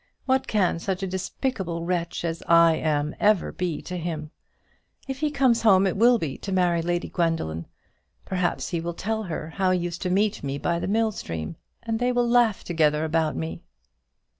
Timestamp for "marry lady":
6.51-7.07